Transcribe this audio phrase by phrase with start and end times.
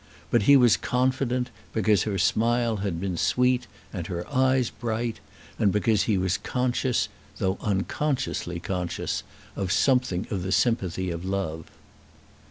[0.31, 5.19] But he was confident because her smile had been sweet, and her eyes bright,
[5.59, 9.21] and because he was conscious, though unconsciously conscious,
[9.55, 11.65] of something of the sympathy of love.